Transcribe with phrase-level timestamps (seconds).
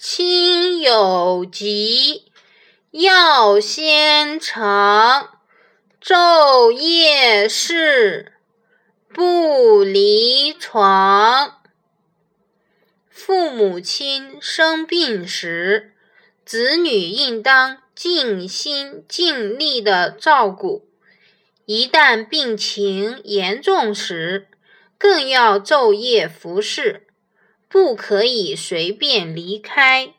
[0.00, 2.30] 亲有疾，
[2.92, 5.40] 要先尝。
[6.00, 8.34] 昼夜侍，
[9.12, 11.60] 不离床。
[13.10, 15.94] 父母亲生病时，
[16.44, 20.84] 子女应当尽心尽力的照顾；
[21.64, 24.46] 一旦病情严重时，
[24.96, 27.07] 更要昼夜服侍，
[27.68, 30.14] 不可以随便离开。